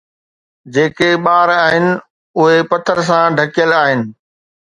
جيڪي 0.75 1.09
ٻار 1.25 1.49
آهن، 1.65 1.85
اهي 2.39 2.57
پٿر 2.71 2.97
سان 3.09 3.27
ڍڪيل 3.37 3.71
آهن 3.83 3.99